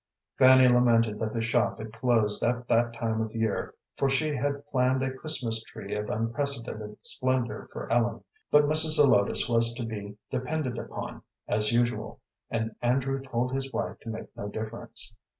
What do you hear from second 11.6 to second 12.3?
usual,